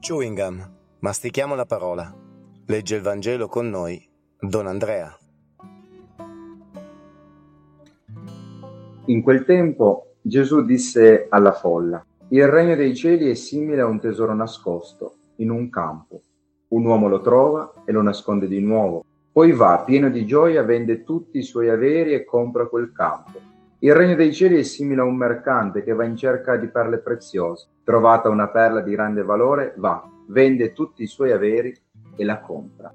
[0.00, 0.66] Chewing gum.
[1.00, 2.10] Mastichiamo la parola.
[2.68, 4.02] Legge il Vangelo con noi,
[4.38, 5.14] Don Andrea.
[9.04, 14.00] In quel tempo Gesù disse alla folla, il regno dei cieli è simile a un
[14.00, 16.22] tesoro nascosto in un campo.
[16.68, 19.04] Un uomo lo trova e lo nasconde di nuovo.
[19.30, 23.49] Poi va, pieno di gioia, vende tutti i suoi averi e compra quel campo.
[23.82, 26.98] Il regno dei cieli è simile a un mercante che va in cerca di perle
[26.98, 27.66] preziose.
[27.82, 31.74] Trovata una perla di grande valore, va, vende tutti i suoi averi
[32.14, 32.92] e la compra.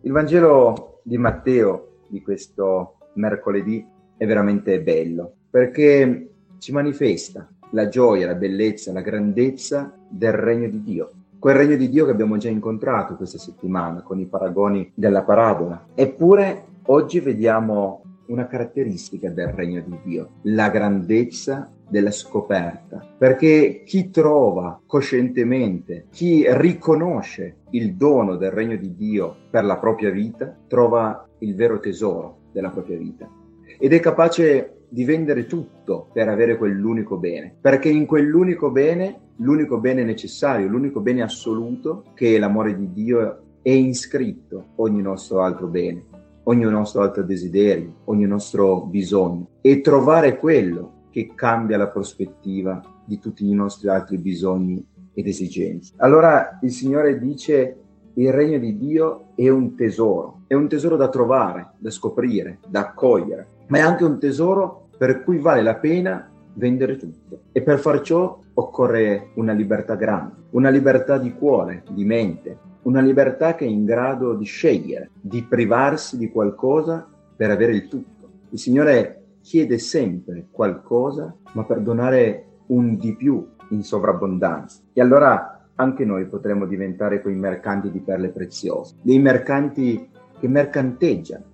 [0.00, 8.28] Il Vangelo di Matteo di questo mercoledì è veramente bello perché ci manifesta la gioia,
[8.28, 11.10] la bellezza, la grandezza del regno di Dio.
[11.38, 15.88] Quel regno di Dio che abbiamo già incontrato questa settimana con i paragoni della parabola.
[15.94, 24.10] Eppure oggi vediamo una caratteristica del regno di Dio, la grandezza della scoperta, perché chi
[24.10, 31.26] trova coscientemente, chi riconosce il dono del regno di Dio per la propria vita, trova
[31.38, 33.28] il vero tesoro della propria vita.
[33.78, 39.78] Ed è capace di vendere tutto per avere quell'unico bene, perché in quell'unico bene, l'unico
[39.78, 45.66] bene necessario, l'unico bene assoluto, che è l'amore di Dio, è iscritto ogni nostro altro
[45.66, 46.16] bene
[46.48, 53.18] ogni nostro altro desiderio, ogni nostro bisogno e trovare quello che cambia la prospettiva di
[53.18, 55.94] tutti i nostri altri bisogni ed esigenze.
[55.98, 57.76] Allora il Signore dice
[58.14, 62.80] il regno di Dio è un tesoro, è un tesoro da trovare, da scoprire, da
[62.80, 67.42] accogliere, ma è anche un tesoro per cui vale la pena vendere tutto.
[67.52, 73.00] E per far ciò occorre una libertà grande, una libertà di cuore, di mente, una
[73.00, 78.28] libertà che è in grado di scegliere, di privarsi di qualcosa per avere il tutto.
[78.50, 84.80] Il Signore chiede sempre qualcosa, ma per donare un di più in sovrabbondanza.
[84.92, 91.44] E allora anche noi potremmo diventare quei mercanti di perle preziose, dei mercanti che mercanteggiano,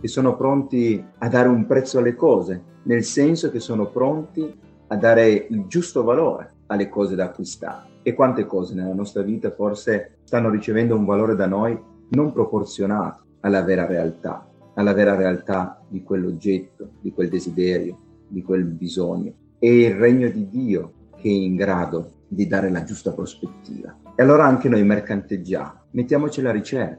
[0.00, 4.96] che sono pronti a dare un prezzo alle cose, nel senso che sono pronti a
[4.96, 7.91] dare il giusto valore alle cose da acquistare.
[8.02, 13.22] E quante cose nella nostra vita forse stanno ricevendo un valore da noi non proporzionato
[13.40, 17.98] alla vera realtà, alla vera realtà di quell'oggetto, di quel desiderio,
[18.28, 19.32] di quel bisogno.
[19.58, 23.94] È il regno di Dio che è in grado di dare la giusta prospettiva.
[24.14, 26.98] E allora anche noi mercanteggiamo, mettiamoci alla ricerca.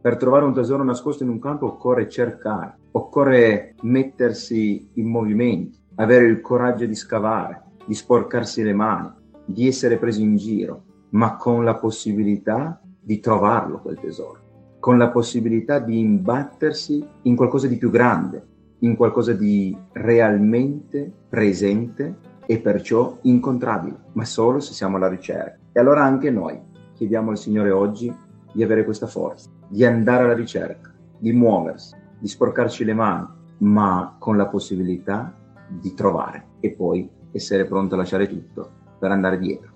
[0.00, 6.26] Per trovare un tesoro nascosto in un campo occorre cercare, occorre mettersi in movimento, avere
[6.26, 9.10] il coraggio di scavare, di sporcarsi le mani,
[9.46, 14.40] di essere presi in giro, ma con la possibilità di trovarlo quel tesoro,
[14.80, 18.44] con la possibilità di imbattersi in qualcosa di più grande,
[18.80, 25.58] in qualcosa di realmente presente e perciò incontrabile, ma solo se siamo alla ricerca.
[25.72, 26.60] E allora anche noi
[26.94, 28.12] chiediamo al Signore oggi
[28.52, 33.26] di avere questa forza, di andare alla ricerca, di muoversi, di sporcarci le mani,
[33.58, 35.34] ma con la possibilità
[35.68, 39.75] di trovare e poi essere pronto a lasciare tutto per andare dietro.